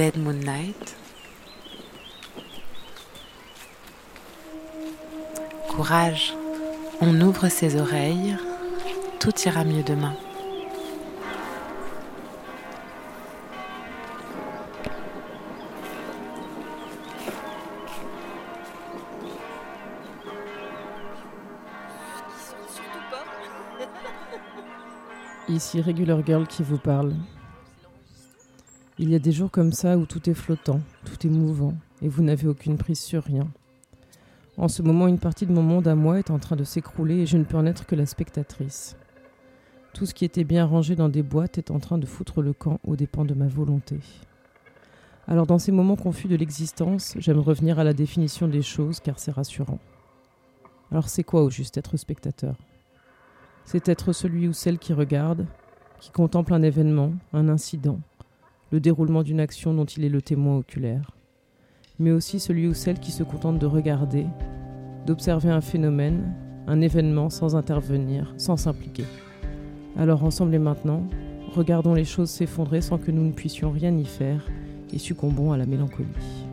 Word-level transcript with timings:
Dead 0.00 0.16
Moon. 0.16 0.40
Courage, 5.68 6.32
on 7.02 7.20
ouvre 7.20 7.50
ses 7.50 7.78
oreilles, 7.78 8.34
tout 9.18 9.38
ira 9.44 9.62
mieux 9.62 9.82
demain. 9.82 10.16
Ici 25.46 25.82
Regular 25.82 26.24
Girl 26.24 26.46
qui 26.46 26.62
vous 26.62 26.78
parle. 26.78 27.12
Il 29.02 29.08
y 29.08 29.14
a 29.14 29.18
des 29.18 29.32
jours 29.32 29.50
comme 29.50 29.72
ça 29.72 29.96
où 29.96 30.04
tout 30.04 30.28
est 30.28 30.34
flottant, 30.34 30.78
tout 31.06 31.26
est 31.26 31.30
mouvant, 31.30 31.72
et 32.02 32.08
vous 32.08 32.22
n'avez 32.22 32.46
aucune 32.46 32.76
prise 32.76 33.00
sur 33.00 33.24
rien. 33.24 33.48
En 34.58 34.68
ce 34.68 34.82
moment, 34.82 35.08
une 35.08 35.18
partie 35.18 35.46
de 35.46 35.54
mon 35.54 35.62
monde 35.62 35.88
à 35.88 35.94
moi 35.94 36.18
est 36.18 36.30
en 36.30 36.38
train 36.38 36.54
de 36.54 36.64
s'écrouler 36.64 37.20
et 37.20 37.26
je 37.26 37.38
ne 37.38 37.44
peux 37.44 37.56
en 37.56 37.64
être 37.64 37.86
que 37.86 37.96
la 37.96 38.04
spectatrice. 38.04 38.96
Tout 39.94 40.04
ce 40.04 40.12
qui 40.12 40.26
était 40.26 40.44
bien 40.44 40.66
rangé 40.66 40.96
dans 40.96 41.08
des 41.08 41.22
boîtes 41.22 41.56
est 41.56 41.70
en 41.70 41.78
train 41.78 41.96
de 41.96 42.04
foutre 42.04 42.42
le 42.42 42.52
camp 42.52 42.78
aux 42.86 42.94
dépens 42.94 43.24
de 43.24 43.32
ma 43.32 43.48
volonté. 43.48 44.00
Alors 45.26 45.46
dans 45.46 45.58
ces 45.58 45.72
moments 45.72 45.96
confus 45.96 46.28
de 46.28 46.36
l'existence, 46.36 47.14
j'aime 47.16 47.40
revenir 47.40 47.78
à 47.78 47.84
la 47.84 47.94
définition 47.94 48.48
des 48.48 48.60
choses 48.60 49.00
car 49.00 49.18
c'est 49.18 49.32
rassurant. 49.32 49.78
Alors 50.92 51.08
c'est 51.08 51.24
quoi 51.24 51.42
au 51.42 51.48
juste 51.48 51.78
être 51.78 51.96
spectateur? 51.96 52.54
C'est 53.64 53.88
être 53.88 54.12
celui 54.12 54.46
ou 54.46 54.52
celle 54.52 54.78
qui 54.78 54.92
regarde, 54.92 55.46
qui 56.00 56.10
contemple 56.10 56.52
un 56.52 56.60
événement, 56.60 57.14
un 57.32 57.48
incident, 57.48 57.98
le 58.70 58.80
déroulement 58.80 59.22
d'une 59.22 59.40
action 59.40 59.74
dont 59.74 59.84
il 59.84 60.04
est 60.04 60.08
le 60.10 60.22
témoin 60.22 60.58
oculaire, 60.58 61.10
mais 61.98 62.12
aussi 62.12 62.40
celui 62.40 62.66
ou 62.68 62.74
celle 62.74 63.00
qui 63.00 63.10
se 63.10 63.22
contente 63.22 63.58
de 63.58 63.66
regarder, 63.66 64.26
d'observer 65.06 65.50
un 65.50 65.60
phénomène, 65.60 66.34
un 66.66 66.80
événement 66.80 67.30
sans 67.30 67.56
intervenir, 67.56 68.32
sans 68.36 68.56
s'impliquer. 68.56 69.04
Alors 69.96 70.24
ensemble 70.24 70.54
et 70.54 70.58
maintenant, 70.58 71.04
regardons 71.54 71.94
les 71.94 72.04
choses 72.04 72.30
s'effondrer 72.30 72.80
sans 72.80 72.98
que 72.98 73.10
nous 73.10 73.24
ne 73.24 73.32
puissions 73.32 73.70
rien 73.70 73.96
y 73.96 74.04
faire 74.04 74.46
et 74.92 74.98
succombons 74.98 75.52
à 75.52 75.56
la 75.56 75.66
mélancolie. 75.66 76.49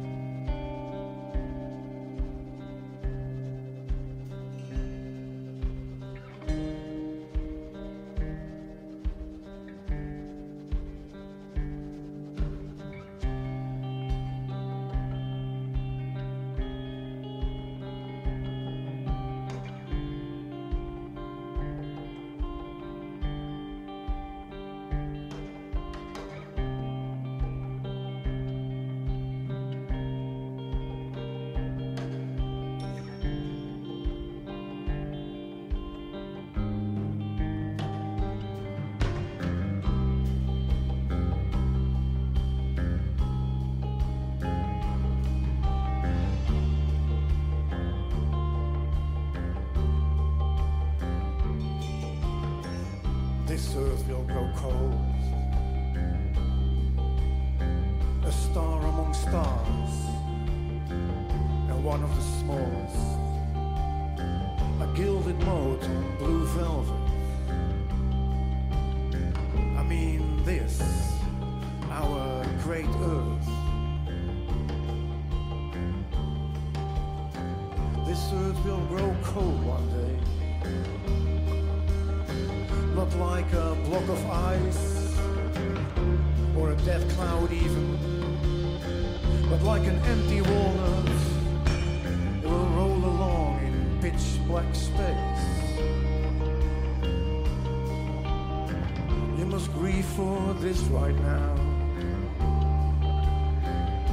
This 100.67 100.81
right 100.87 101.15
now. 101.15 101.55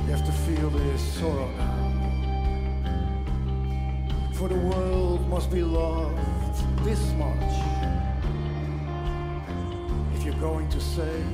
You 0.05 0.13
have 0.13 0.25
to 0.25 0.33
feel 0.47 0.71
this 0.71 1.03
sorrow 1.15 1.51
now. 1.59 1.81
For 4.35 4.49
the 4.49 4.55
world 4.55 5.29
must 5.29 5.51
be 5.51 5.63
loved 5.65 6.17
this 6.85 7.03
much 7.15 7.55
if 10.15 10.25
you're 10.25 10.41
going 10.49 10.69
to 10.69 10.81
say 10.81 11.25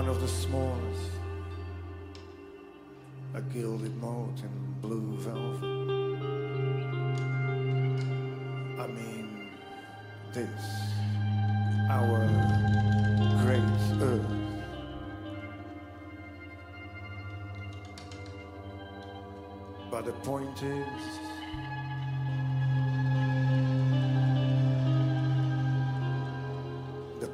one 0.00 0.08
of 0.08 0.20
the 0.22 0.28
smallest, 0.28 1.10
a 3.34 3.42
gilded 3.52 3.94
moat 4.00 4.32
in 4.42 4.74
blue 4.80 5.14
velvet. 5.18 5.62
I 8.80 8.86
mean, 8.86 9.50
this, 10.32 10.64
our 11.90 12.26
great 13.42 13.60
earth. 14.00 14.24
But 19.90 20.06
the 20.06 20.12
point 20.12 20.62
is, 20.62 21.20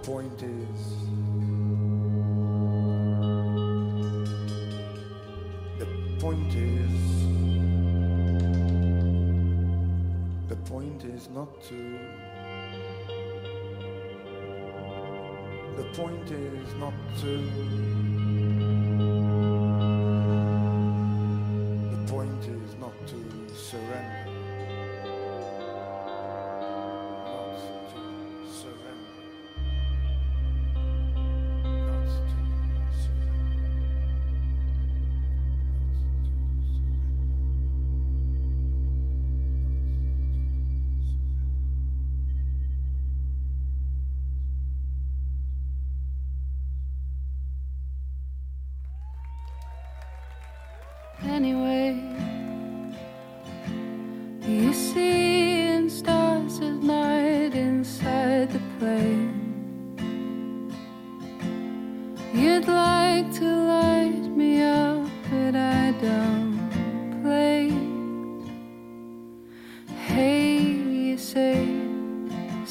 point 0.03 0.41
is 0.41 1.36
not 11.37 11.61
to. 11.61 11.99
The 15.77 15.85
point 15.93 16.31
is 16.31 16.75
not 16.77 16.95
to. 17.21 18.16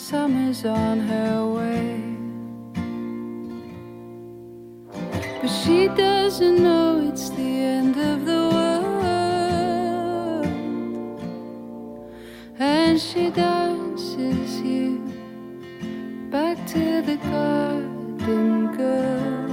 summer's 0.09 0.63
on 0.65 0.99
her 0.99 1.43
way. 1.55 1.99
But 5.41 5.49
she 5.49 5.87
doesn't 5.87 6.61
know 6.61 7.09
it's 7.09 7.29
the 7.29 7.51
end 7.73 7.97
of 7.97 8.23
the 8.29 8.41
world. 8.53 10.45
And 12.59 13.01
she 13.01 13.31
dances 13.31 14.61
you 14.61 14.99
back 16.29 16.57
to 16.67 17.01
the 17.01 17.17
garden 17.31 18.77
girl. 18.77 19.49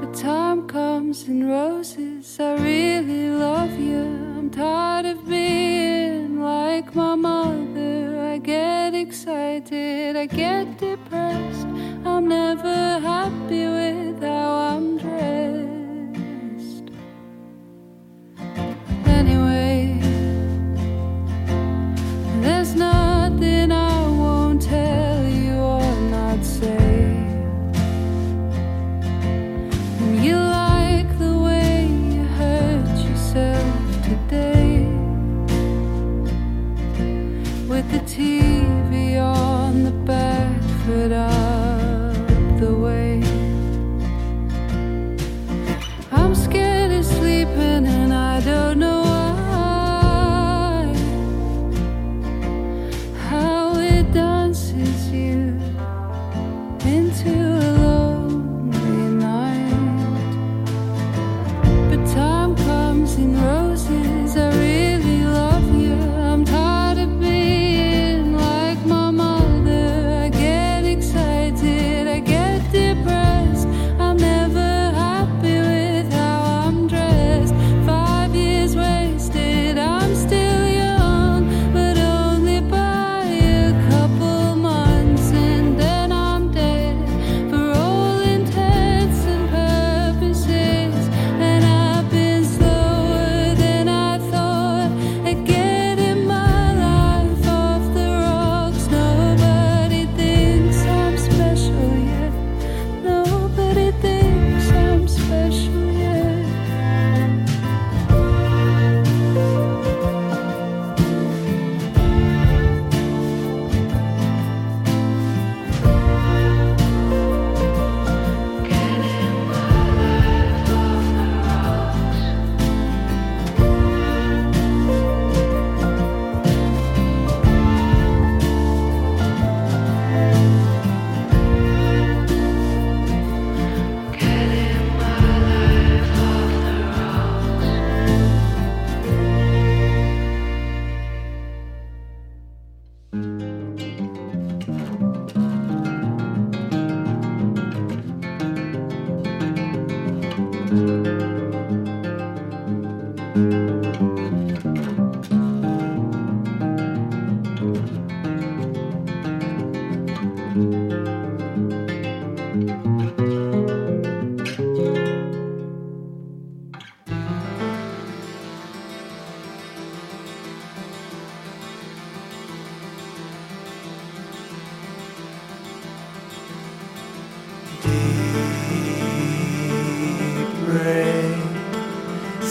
The 0.00 0.10
time 0.18 0.66
comes 0.66 1.28
and 1.28 1.46
roses, 1.46 2.40
I 2.40 2.54
really 2.54 3.28
love 3.28 3.78
you. 3.78 4.04
I'm 4.38 4.48
tired 4.48 5.04
of 5.04 5.13
I 9.26 9.60
did. 9.60 10.16
I 10.16 10.26
get 10.26 10.78
depressed. 10.78 11.66
I'm 12.04 12.28
never 12.28 12.93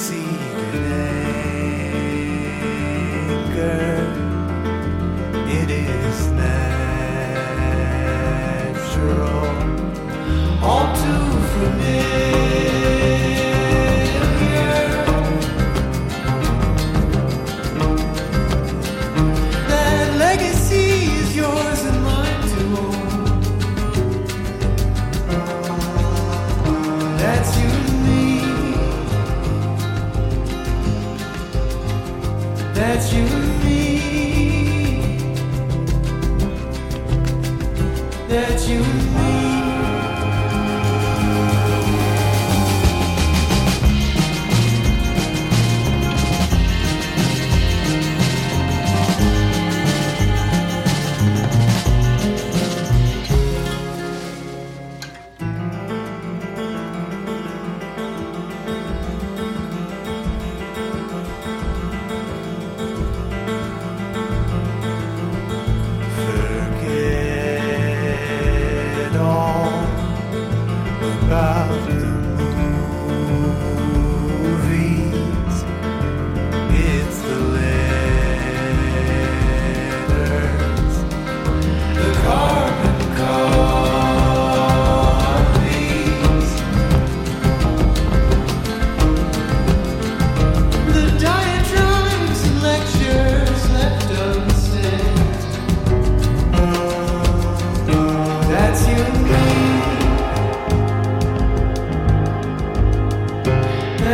secret. 0.03 1.02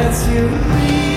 That's 0.01 0.29
you 0.29 0.47
and 0.47 1.08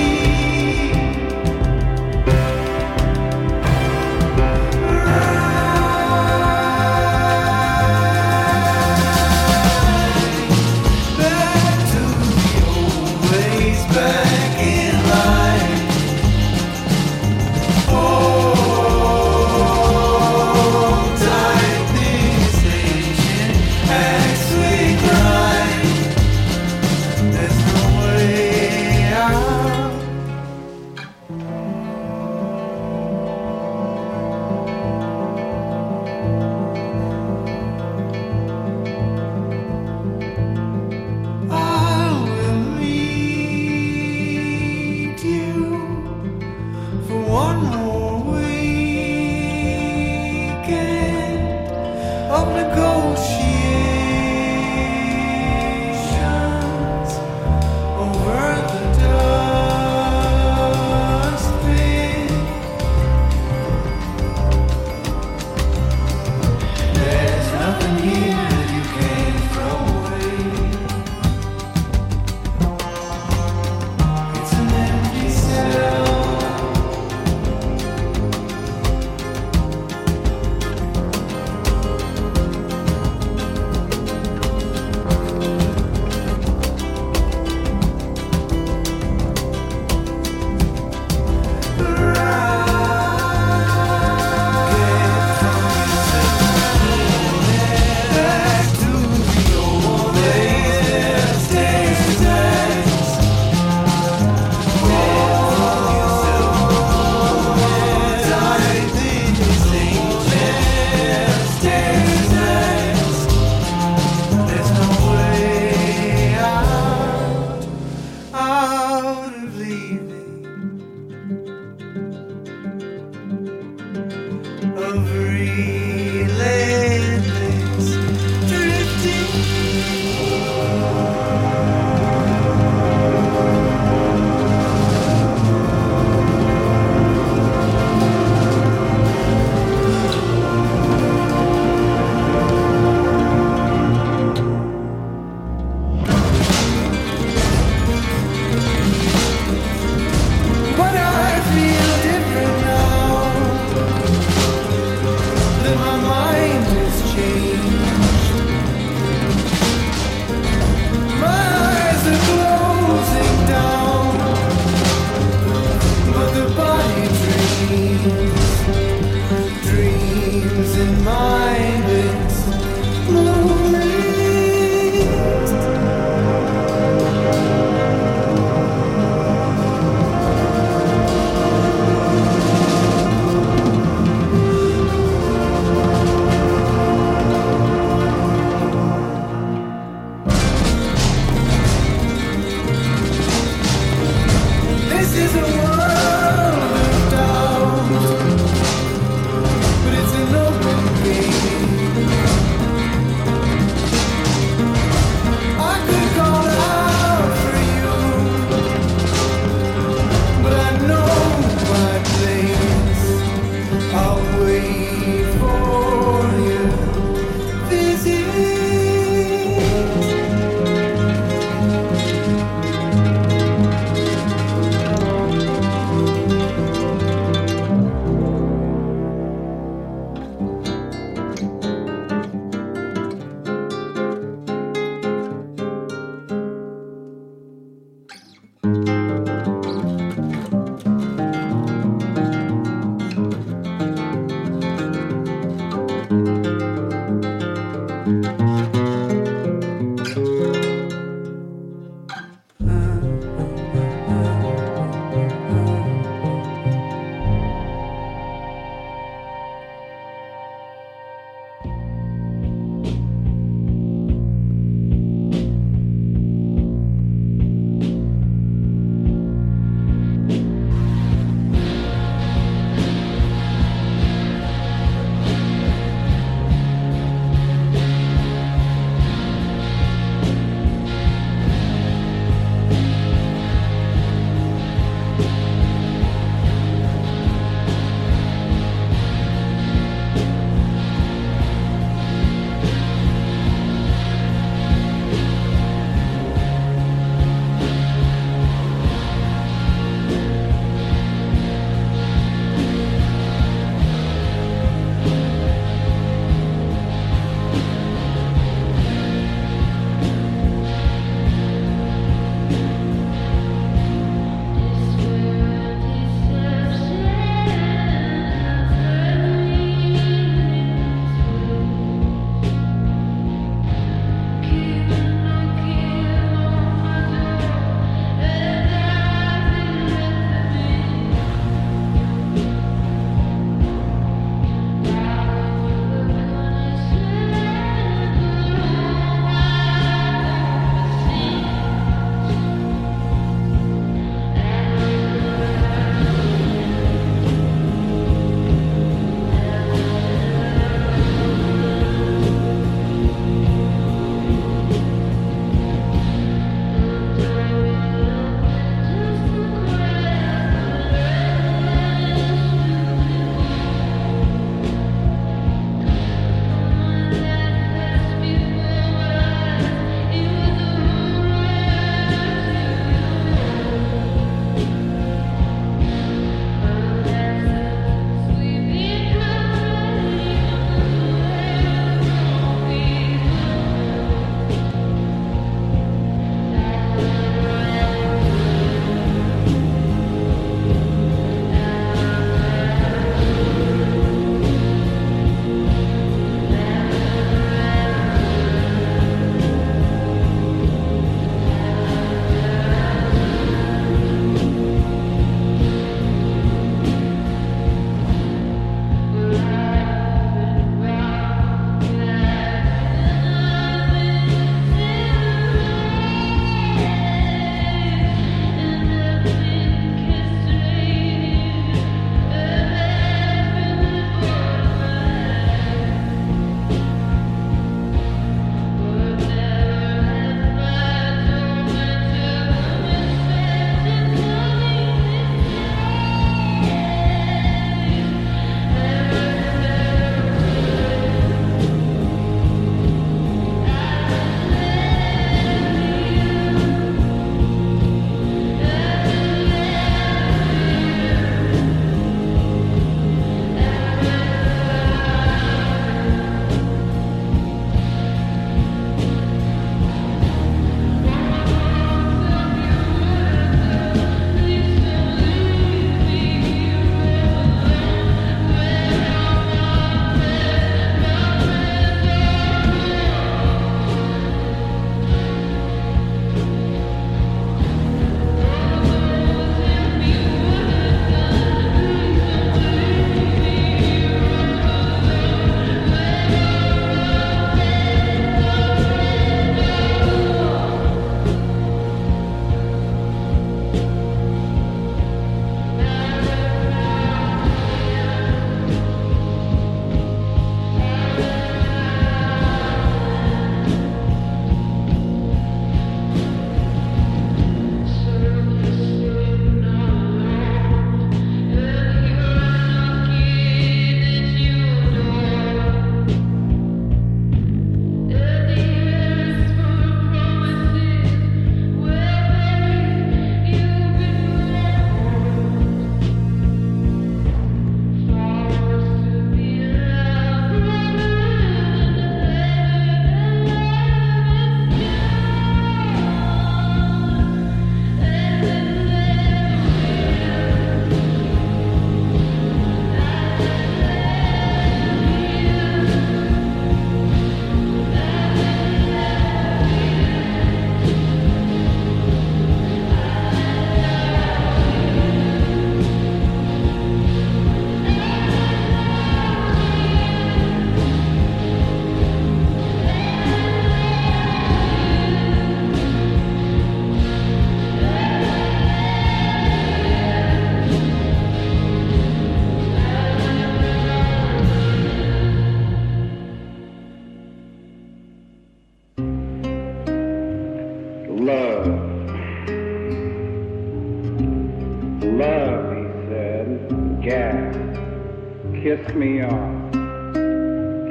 kiss 588.93 588.99
me 588.99 589.23
off. 589.23 589.73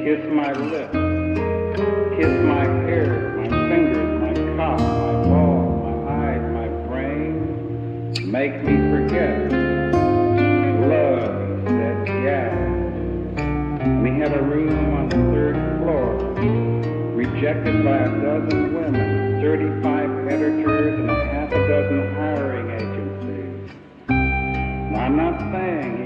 kiss 0.03 0.25
my 0.33 0.51
lips, 0.53 0.91
kiss 2.17 2.33
my 2.49 2.65
hair, 2.85 3.37
my 3.37 3.47
fingers, 3.69 4.21
my 4.21 4.33
cock, 4.57 4.79
my 4.79 5.13
balls, 5.29 5.83
my 5.83 5.95
eyes, 6.11 6.41
my 6.51 6.67
brain, 6.87 8.31
make 8.31 8.63
me 8.63 8.75
forget. 8.89 9.51
Love 10.81 11.65
that. 11.65 12.01
We 14.01 14.09
had 14.19 14.33
a 14.33 14.41
room 14.41 14.95
on 14.95 15.09
the 15.09 15.17
third 15.31 15.57
floor, 15.77 16.09
rejected 17.13 17.85
by 17.85 17.97
a 17.97 18.09
dozen 18.19 18.73
women, 18.73 19.41
35 19.41 20.27
editors, 20.27 20.99
and 20.99 21.11
a 21.11 21.25
half 21.25 21.51
a 21.51 21.67
dozen 21.67 22.15
hiring 22.15 22.71
agencies. 22.71 23.75
Now, 24.09 25.05
I'm 25.05 25.15
not 25.15 25.39
saying 25.51 26.00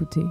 écouter. 0.00 0.29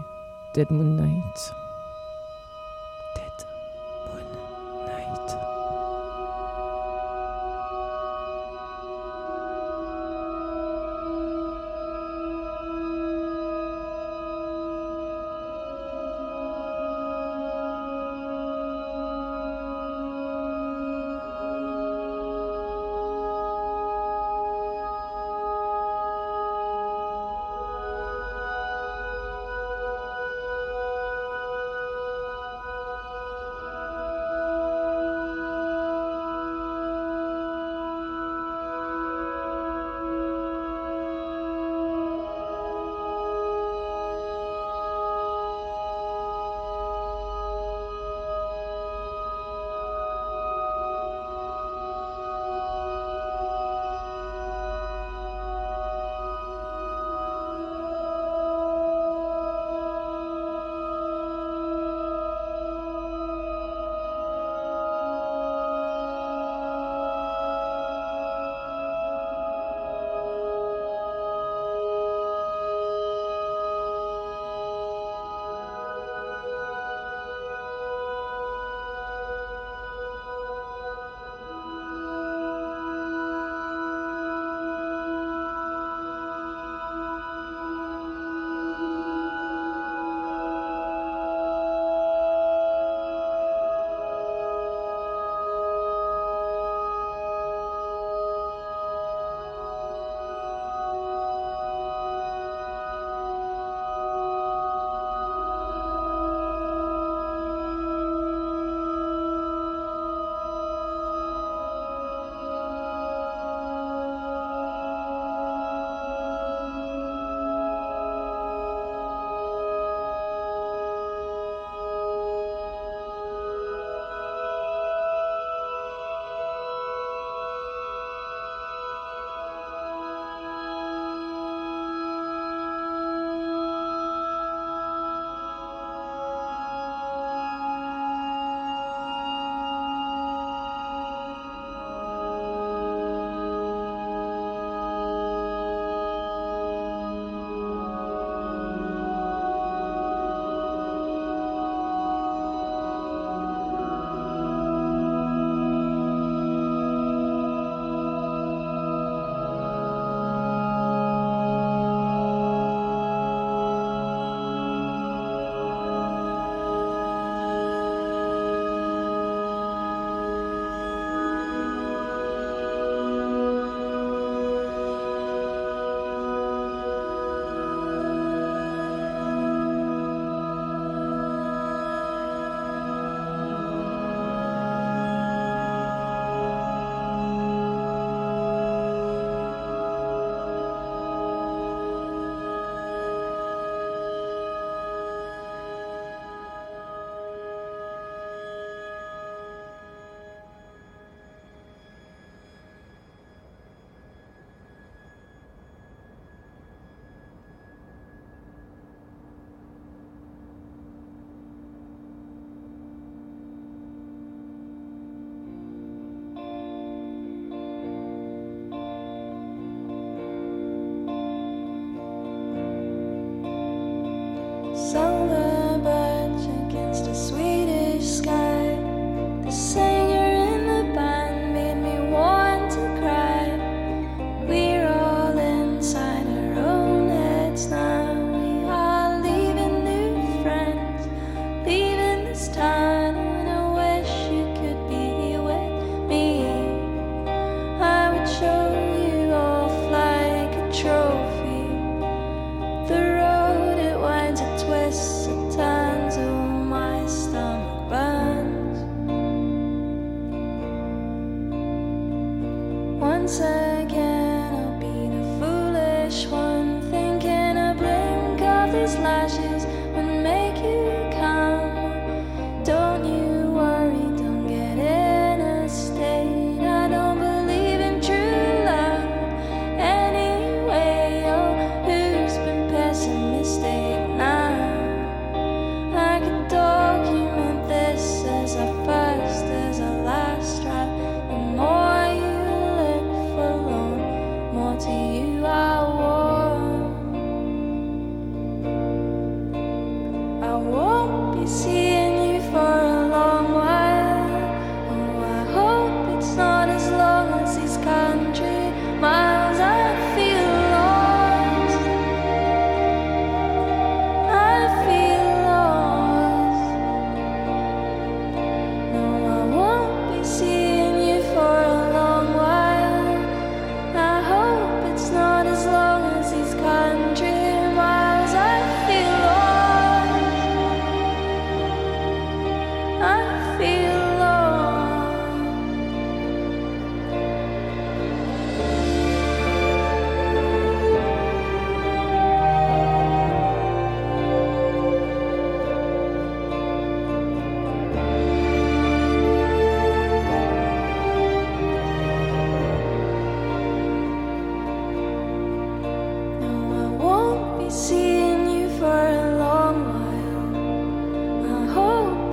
once 263.19 263.39
again. 263.41 263.98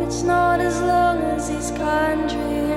It's 0.07 0.23
not 0.23 0.61
as 0.61 0.81
long 0.83 1.21
as 1.35 1.49
this 1.49 1.73
country. 1.73 2.76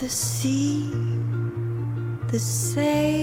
the 0.00 0.08
sea, 0.08 0.88
the 2.30 2.38
same. 2.38 3.17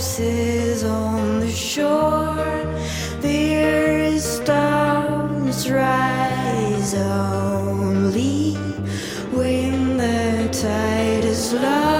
horses 0.00 0.82
on 0.82 1.40
the 1.40 1.50
shore. 1.50 2.64
The 3.20 3.56
earth 3.56 4.22
storms 4.22 5.70
rise 5.70 6.94
only 6.94 8.54
when 9.36 9.98
the 9.98 10.48
tide 10.52 11.24
is 11.24 11.52
low. 11.52 11.99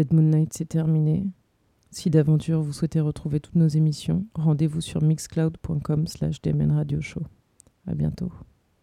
Dead 0.00 0.14
Moon 0.14 0.30
Night, 0.30 0.54
c'est 0.54 0.64
terminé. 0.64 1.26
Si 1.90 2.08
d'aventure 2.08 2.62
vous 2.62 2.72
souhaitez 2.72 3.00
retrouver 3.00 3.38
toutes 3.38 3.56
nos 3.56 3.68
émissions, 3.68 4.24
rendez-vous 4.34 4.80
sur 4.80 5.02
mixcloud.com 5.02 6.06
slash 6.06 6.40
Radio 6.70 7.02
Show. 7.02 7.20
À 7.86 7.94
bientôt. 7.94 8.32